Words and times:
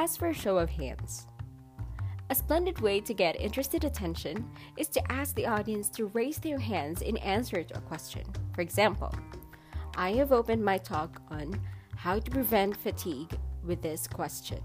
Ask 0.00 0.18
for 0.18 0.28
a 0.28 0.32
show 0.32 0.56
of 0.56 0.70
hands. 0.70 1.26
A 2.30 2.34
splendid 2.34 2.80
way 2.80 3.02
to 3.02 3.12
get 3.12 3.38
interested 3.38 3.84
attention 3.84 4.50
is 4.78 4.88
to 4.88 5.12
ask 5.12 5.34
the 5.34 5.44
audience 5.44 5.90
to 5.90 6.06
raise 6.14 6.38
their 6.38 6.58
hands 6.58 7.02
in 7.02 7.18
answer 7.18 7.62
to 7.62 7.76
a 7.76 7.82
question. 7.82 8.24
For 8.54 8.62
example, 8.62 9.14
I 9.98 10.12
have 10.12 10.32
opened 10.32 10.64
my 10.64 10.78
talk 10.78 11.20
on 11.30 11.60
how 11.96 12.18
to 12.18 12.30
prevent 12.30 12.78
fatigue 12.78 13.38
with 13.62 13.82
this 13.82 14.08
question. 14.08 14.62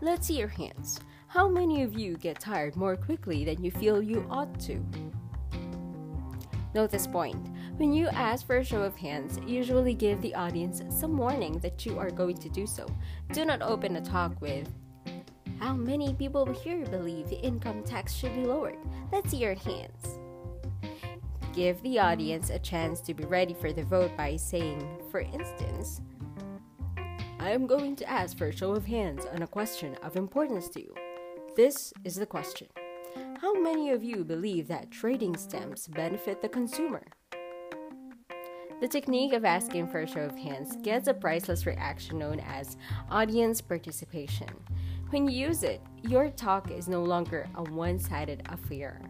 Let's 0.00 0.28
see 0.28 0.38
your 0.38 0.48
hands. 0.48 1.00
How 1.26 1.46
many 1.46 1.82
of 1.82 1.92
you 1.92 2.16
get 2.16 2.40
tired 2.40 2.74
more 2.74 2.96
quickly 2.96 3.44
than 3.44 3.62
you 3.62 3.70
feel 3.70 4.00
you 4.00 4.26
ought 4.30 4.58
to? 4.60 4.82
Note 6.74 6.90
this 6.90 7.06
point. 7.06 7.46
When 7.78 7.92
you 7.92 8.08
ask 8.08 8.44
for 8.44 8.56
a 8.56 8.64
show 8.64 8.82
of 8.82 8.96
hands, 8.96 9.38
usually 9.46 9.94
give 9.94 10.20
the 10.20 10.34
audience 10.34 10.82
some 10.90 11.16
warning 11.16 11.60
that 11.60 11.86
you 11.86 11.96
are 11.96 12.10
going 12.10 12.36
to 12.38 12.48
do 12.48 12.66
so. 12.66 12.88
Do 13.32 13.44
not 13.44 13.62
open 13.62 13.94
a 13.94 14.00
talk 14.00 14.40
with, 14.40 14.68
How 15.60 15.74
many 15.74 16.12
people 16.12 16.44
here 16.52 16.84
believe 16.86 17.28
the 17.28 17.38
income 17.38 17.84
tax 17.84 18.14
should 18.14 18.34
be 18.34 18.44
lowered? 18.44 18.78
Let's 19.12 19.30
see 19.30 19.36
your 19.36 19.54
hands. 19.54 20.18
Give 21.52 21.80
the 21.82 22.00
audience 22.00 22.50
a 22.50 22.58
chance 22.58 23.00
to 23.02 23.14
be 23.14 23.24
ready 23.26 23.54
for 23.54 23.72
the 23.72 23.84
vote 23.84 24.10
by 24.16 24.34
saying, 24.34 24.84
for 25.12 25.20
instance, 25.20 26.00
I 27.38 27.50
am 27.50 27.68
going 27.68 27.94
to 27.94 28.10
ask 28.10 28.36
for 28.36 28.48
a 28.48 28.56
show 28.56 28.72
of 28.72 28.86
hands 28.86 29.24
on 29.32 29.42
a 29.42 29.46
question 29.46 29.94
of 30.02 30.16
importance 30.16 30.68
to 30.70 30.80
you. 30.80 30.92
This 31.54 31.92
is 32.02 32.16
the 32.16 32.26
question 32.26 32.66
How 33.40 33.54
many 33.54 33.90
of 33.90 34.02
you 34.02 34.24
believe 34.24 34.66
that 34.66 34.90
trading 34.90 35.36
stamps 35.36 35.86
benefit 35.86 36.42
the 36.42 36.48
consumer? 36.48 37.04
The 38.80 38.86
technique 38.86 39.32
of 39.32 39.44
asking 39.44 39.88
for 39.88 40.02
a 40.02 40.06
show 40.06 40.20
of 40.20 40.36
hands 40.36 40.76
gets 40.82 41.08
a 41.08 41.14
priceless 41.14 41.66
reaction 41.66 42.18
known 42.18 42.38
as 42.38 42.76
audience 43.10 43.60
participation. 43.60 44.48
When 45.10 45.28
you 45.28 45.48
use 45.48 45.64
it, 45.64 45.80
your 46.02 46.30
talk 46.30 46.70
is 46.70 46.86
no 46.86 47.02
longer 47.02 47.48
a 47.56 47.64
one 47.64 47.98
sided 47.98 48.42
affair. 48.50 49.00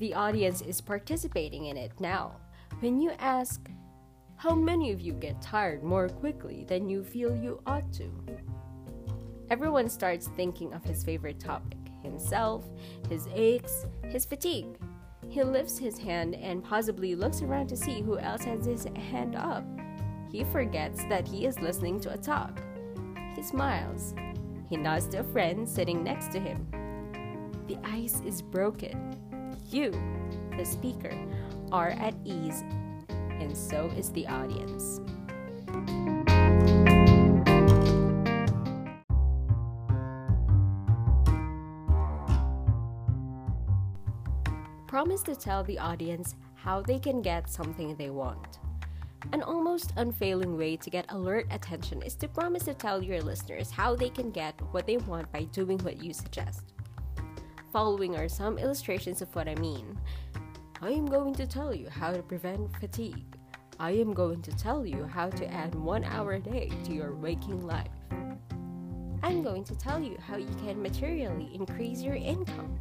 The 0.00 0.12
audience 0.12 0.60
is 0.60 0.80
participating 0.80 1.66
in 1.66 1.76
it 1.76 1.92
now. 2.00 2.36
When 2.80 3.00
you 3.00 3.12
ask, 3.20 3.70
How 4.38 4.54
many 4.54 4.90
of 4.90 5.00
you 5.00 5.12
get 5.12 5.40
tired 5.40 5.84
more 5.84 6.08
quickly 6.08 6.64
than 6.68 6.88
you 6.88 7.04
feel 7.04 7.34
you 7.34 7.62
ought 7.64 7.90
to? 7.94 8.10
Everyone 9.50 9.88
starts 9.88 10.26
thinking 10.36 10.74
of 10.74 10.82
his 10.82 11.04
favorite 11.04 11.38
topic 11.38 11.78
himself, 12.02 12.64
his 13.08 13.28
aches, 13.32 13.86
his 14.08 14.24
fatigue. 14.24 14.78
He 15.28 15.42
lifts 15.42 15.78
his 15.78 15.98
hand 15.98 16.34
and 16.34 16.64
possibly 16.64 17.14
looks 17.14 17.42
around 17.42 17.68
to 17.68 17.76
see 17.76 18.00
who 18.00 18.18
else 18.18 18.44
has 18.44 18.64
his 18.64 18.86
hand 18.96 19.36
up. 19.36 19.64
He 20.30 20.44
forgets 20.44 21.04
that 21.04 21.28
he 21.28 21.46
is 21.46 21.60
listening 21.60 22.00
to 22.00 22.12
a 22.12 22.16
talk. 22.16 22.60
He 23.34 23.42
smiles. 23.42 24.14
He 24.68 24.76
nods 24.76 25.08
to 25.08 25.20
a 25.20 25.24
friend 25.24 25.68
sitting 25.68 26.02
next 26.02 26.32
to 26.32 26.40
him. 26.40 26.66
The 27.66 27.78
ice 27.84 28.20
is 28.24 28.42
broken. 28.42 29.16
You, 29.68 29.90
the 30.56 30.64
speaker, 30.64 31.14
are 31.72 31.90
at 31.90 32.14
ease, 32.24 32.64
and 33.08 33.56
so 33.56 33.86
is 33.96 34.10
the 34.10 34.26
audience. 34.26 35.00
Promise 44.96 45.24
to 45.24 45.36
tell 45.36 45.62
the 45.62 45.78
audience 45.78 46.36
how 46.54 46.80
they 46.80 46.98
can 46.98 47.20
get 47.20 47.50
something 47.50 47.94
they 47.96 48.08
want. 48.08 48.60
An 49.34 49.42
almost 49.42 49.92
unfailing 49.98 50.56
way 50.56 50.74
to 50.74 50.88
get 50.88 51.04
alert 51.10 51.46
attention 51.50 52.00
is 52.00 52.14
to 52.14 52.28
promise 52.28 52.62
to 52.62 52.72
tell 52.72 53.02
your 53.02 53.20
listeners 53.20 53.70
how 53.70 53.94
they 53.94 54.08
can 54.08 54.30
get 54.30 54.58
what 54.70 54.86
they 54.86 54.96
want 54.96 55.30
by 55.30 55.42
doing 55.52 55.76
what 55.80 56.02
you 56.02 56.14
suggest. 56.14 56.72
Following 57.74 58.16
are 58.16 58.26
some 58.26 58.56
illustrations 58.56 59.20
of 59.20 59.28
what 59.34 59.50
I 59.50 59.54
mean. 59.56 60.00
I 60.80 60.92
am 60.92 61.04
going 61.04 61.34
to 61.34 61.46
tell 61.46 61.74
you 61.74 61.90
how 61.90 62.12
to 62.12 62.22
prevent 62.22 62.74
fatigue. 62.80 63.36
I 63.78 63.90
am 63.90 64.14
going 64.14 64.40
to 64.40 64.56
tell 64.56 64.86
you 64.86 65.04
how 65.04 65.28
to 65.28 65.52
add 65.52 65.74
one 65.74 66.04
hour 66.04 66.32
a 66.32 66.40
day 66.40 66.72
to 66.84 66.94
your 66.94 67.14
waking 67.14 67.66
life. 67.66 67.90
I'm 69.22 69.42
going 69.42 69.64
to 69.64 69.76
tell 69.76 70.02
you 70.02 70.16
how 70.26 70.38
you 70.38 70.54
can 70.64 70.80
materially 70.80 71.50
increase 71.52 72.00
your 72.00 72.14
income. 72.14 72.80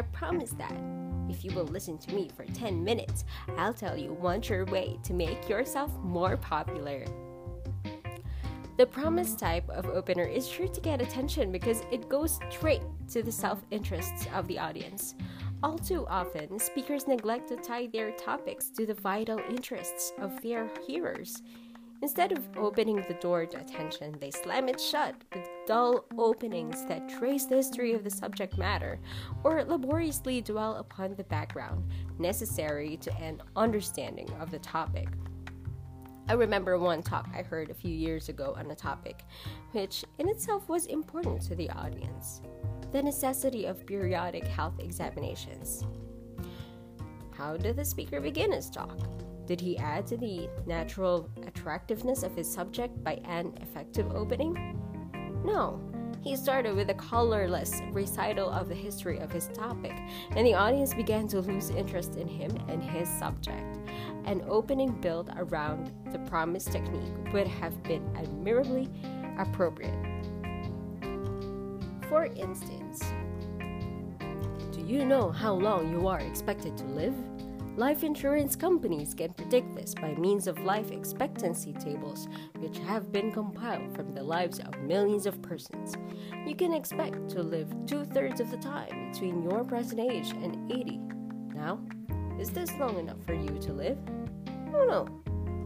I 0.00 0.02
promise 0.14 0.52
that 0.52 0.72
if 1.28 1.44
you 1.44 1.50
will 1.54 1.66
listen 1.66 1.98
to 1.98 2.14
me 2.14 2.30
for 2.34 2.46
10 2.46 2.82
minutes, 2.82 3.26
I'll 3.58 3.74
tell 3.74 3.98
you 3.98 4.14
one 4.14 4.40
sure 4.40 4.64
way 4.64 4.98
to 5.02 5.12
make 5.12 5.46
yourself 5.46 5.92
more 6.02 6.38
popular. 6.38 7.04
The 8.78 8.86
promise 8.86 9.34
type 9.34 9.68
of 9.68 9.84
opener 9.84 10.24
is 10.24 10.48
sure 10.48 10.68
to 10.68 10.80
get 10.80 11.02
attention 11.02 11.52
because 11.52 11.82
it 11.92 12.08
goes 12.08 12.40
straight 12.48 12.80
to 13.10 13.22
the 13.22 13.30
self 13.30 13.62
interests 13.70 14.26
of 14.34 14.48
the 14.48 14.58
audience. 14.58 15.16
All 15.62 15.76
too 15.76 16.06
often, 16.08 16.58
speakers 16.58 17.06
neglect 17.06 17.48
to 17.48 17.56
tie 17.56 17.88
their 17.88 18.10
topics 18.12 18.70
to 18.70 18.86
the 18.86 18.94
vital 18.94 19.38
interests 19.50 20.14
of 20.18 20.40
their 20.40 20.70
hearers. 20.86 21.42
Instead 22.00 22.32
of 22.32 22.48
opening 22.56 23.04
the 23.06 23.18
door 23.20 23.44
to 23.44 23.60
attention, 23.60 24.16
they 24.18 24.30
slam 24.30 24.66
it 24.66 24.80
shut 24.80 25.14
with 25.34 25.46
dull 25.70 26.04
openings 26.18 26.84
that 26.86 27.08
trace 27.08 27.44
the 27.44 27.54
history 27.54 27.92
of 27.92 28.02
the 28.02 28.10
subject 28.10 28.58
matter 28.58 28.98
or 29.44 29.62
laboriously 29.62 30.40
dwell 30.40 30.74
upon 30.78 31.14
the 31.14 31.22
background 31.22 31.88
necessary 32.18 32.96
to 32.96 33.16
an 33.18 33.40
understanding 33.54 34.28
of 34.40 34.50
the 34.50 34.58
topic. 34.58 35.06
I 36.28 36.32
remember 36.32 36.76
one 36.76 37.04
talk 37.04 37.28
I 37.32 37.42
heard 37.42 37.70
a 37.70 37.74
few 37.74 37.94
years 37.94 38.28
ago 38.28 38.52
on 38.58 38.68
a 38.72 38.74
topic, 38.74 39.22
which 39.70 40.04
in 40.18 40.28
itself 40.28 40.68
was 40.68 40.86
important 40.86 41.40
to 41.42 41.54
the 41.54 41.70
audience 41.70 42.42
the 42.90 43.00
necessity 43.00 43.66
of 43.66 43.86
periodic 43.86 44.48
health 44.48 44.80
examinations. 44.80 45.84
How 47.30 47.56
did 47.56 47.76
the 47.76 47.84
speaker 47.84 48.20
begin 48.20 48.50
his 48.50 48.70
talk? 48.70 48.98
Did 49.46 49.60
he 49.60 49.78
add 49.78 50.04
to 50.08 50.16
the 50.16 50.50
natural 50.66 51.30
attractiveness 51.46 52.24
of 52.24 52.34
his 52.34 52.52
subject 52.52 53.04
by 53.04 53.20
an 53.24 53.56
effective 53.62 54.12
opening? 54.16 54.80
No. 55.44 55.80
He 56.22 56.36
started 56.36 56.76
with 56.76 56.90
a 56.90 56.94
colorless 56.94 57.80
recital 57.92 58.50
of 58.50 58.68
the 58.68 58.74
history 58.74 59.18
of 59.18 59.32
his 59.32 59.48
topic, 59.48 59.94
and 60.36 60.46
the 60.46 60.52
audience 60.52 60.92
began 60.92 61.26
to 61.28 61.40
lose 61.40 61.70
interest 61.70 62.16
in 62.16 62.28
him 62.28 62.50
and 62.68 62.82
his 62.82 63.08
subject. 63.08 63.78
An 64.26 64.44
opening 64.46 64.92
built 65.00 65.30
around 65.38 65.92
the 66.12 66.18
promise 66.18 66.66
technique 66.66 67.32
would 67.32 67.46
have 67.46 67.82
been 67.84 68.04
admirably 68.16 68.88
appropriate. 69.38 69.94
For 72.10 72.26
instance, 72.26 73.02
do 74.72 74.82
you 74.84 75.06
know 75.06 75.30
how 75.30 75.54
long 75.54 75.90
you 75.90 76.06
are 76.06 76.20
expected 76.20 76.76
to 76.76 76.84
live? 76.84 77.14
Life 77.76 78.02
insurance 78.02 78.56
companies 78.56 79.14
can 79.14 79.32
predict 79.32 79.76
this 79.76 79.94
by 79.94 80.14
means 80.14 80.48
of 80.48 80.58
life 80.58 80.90
expectancy 80.90 81.72
tables, 81.72 82.28
which 82.58 82.78
have 82.78 83.12
been 83.12 83.30
compiled 83.30 83.94
from 83.94 84.12
the 84.12 84.22
lives 84.22 84.58
of 84.58 84.76
millions 84.80 85.24
of 85.24 85.40
persons. 85.40 85.94
You 86.46 86.56
can 86.56 86.74
expect 86.74 87.28
to 87.30 87.42
live 87.42 87.72
two 87.86 88.04
thirds 88.04 88.40
of 88.40 88.50
the 88.50 88.56
time 88.56 89.12
between 89.12 89.42
your 89.42 89.62
present 89.64 90.00
age 90.00 90.30
and 90.30 90.70
80. 90.70 90.98
Now, 91.54 91.80
is 92.40 92.50
this 92.50 92.72
long 92.76 92.98
enough 92.98 93.24
for 93.24 93.34
you 93.34 93.56
to 93.60 93.72
live? 93.72 93.98
Oh 94.74 94.84
no. 94.84 95.06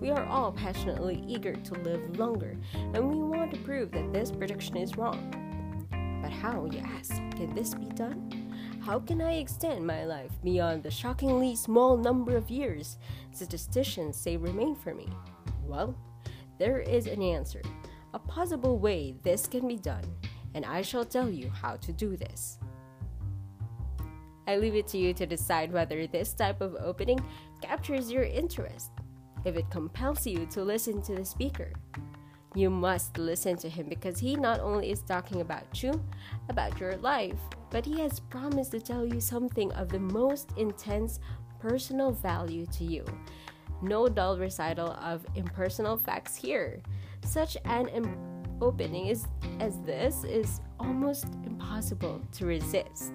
We 0.00 0.10
are 0.10 0.24
all 0.24 0.52
passionately 0.52 1.22
eager 1.28 1.52
to 1.54 1.74
live 1.82 2.18
longer, 2.18 2.56
and 2.72 3.06
we 3.06 3.16
want 3.18 3.52
to 3.52 3.60
prove 3.60 3.92
that 3.92 4.12
this 4.14 4.30
prediction 4.30 4.78
is 4.78 4.96
wrong. 4.96 5.36
But 6.22 6.32
how, 6.32 6.66
you 6.72 6.78
ask, 6.78 7.16
can 7.36 7.54
this 7.54 7.74
be 7.74 7.86
done? 7.88 8.39
How 8.82 8.98
can 8.98 9.20
I 9.20 9.34
extend 9.34 9.86
my 9.86 10.04
life 10.06 10.32
beyond 10.42 10.82
the 10.82 10.90
shockingly 10.90 11.54
small 11.54 11.98
number 11.98 12.36
of 12.36 12.50
years 12.50 12.96
statisticians 13.30 14.16
say 14.16 14.38
remain 14.38 14.74
for 14.74 14.94
me? 14.94 15.08
Well, 15.66 15.94
there 16.58 16.80
is 16.80 17.06
an 17.06 17.22
answer, 17.22 17.60
a 18.14 18.18
possible 18.18 18.78
way 18.78 19.14
this 19.22 19.46
can 19.46 19.68
be 19.68 19.76
done, 19.76 20.04
and 20.54 20.64
I 20.64 20.80
shall 20.80 21.04
tell 21.04 21.28
you 21.28 21.50
how 21.50 21.76
to 21.76 21.92
do 21.92 22.16
this. 22.16 22.58
I 24.46 24.56
leave 24.56 24.74
it 24.74 24.88
to 24.88 24.98
you 24.98 25.12
to 25.14 25.26
decide 25.26 25.72
whether 25.72 26.06
this 26.06 26.32
type 26.32 26.62
of 26.62 26.74
opening 26.76 27.20
captures 27.60 28.10
your 28.10 28.24
interest, 28.24 28.90
if 29.44 29.56
it 29.56 29.70
compels 29.70 30.26
you 30.26 30.46
to 30.46 30.64
listen 30.64 31.02
to 31.02 31.14
the 31.14 31.24
speaker. 31.24 31.70
You 32.54 32.68
must 32.68 33.16
listen 33.16 33.56
to 33.58 33.68
him 33.68 33.86
because 33.88 34.18
he 34.18 34.34
not 34.34 34.60
only 34.60 34.90
is 34.90 35.02
talking 35.02 35.40
about 35.40 35.82
you, 35.82 36.02
about 36.48 36.80
your 36.80 36.96
life, 36.96 37.38
but 37.70 37.86
he 37.86 38.00
has 38.00 38.18
promised 38.18 38.72
to 38.72 38.80
tell 38.80 39.06
you 39.06 39.20
something 39.20 39.70
of 39.72 39.88
the 39.88 40.00
most 40.00 40.50
intense 40.56 41.20
personal 41.60 42.10
value 42.10 42.66
to 42.66 42.84
you. 42.84 43.04
No 43.82 44.08
dull 44.08 44.36
recital 44.36 44.90
of 45.00 45.24
impersonal 45.36 45.96
facts 45.96 46.34
here. 46.34 46.82
Such 47.24 47.56
an 47.64 47.88
opening 48.60 49.06
is, 49.06 49.26
as 49.60 49.78
this 49.80 50.24
is 50.24 50.60
almost 50.78 51.26
impossible 51.46 52.20
to 52.32 52.46
resist. 52.46 53.12